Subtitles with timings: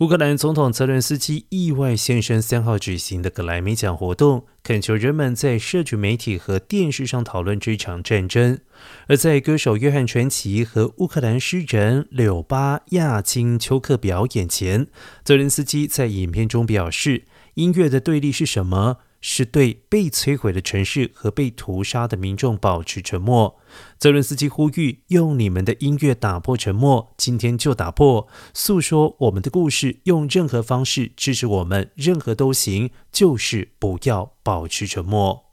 [0.00, 8.58] 乌克兰总统泽连斯基意外现身三号举行的格莱美奖活动，恳求人们在社群媒体和电视上讨论这场战争。
[9.06, 14.86] 而在歌手约翰传奇和乌克兰诗人柳巴亚金丘克表演前，
[15.24, 17.24] 泽连斯基在影片中表示
[17.54, 23.58] ：“音乐的对立是什么？”是对被摧毁的城市和被屠杀的民众保持沉默。
[23.98, 35.45] 泽伦斯基呼吁用你们的音乐打破沉默，今天就打破，诉说我们的故事，用任何方式支持我们，任何都行，就是不要保持沉默。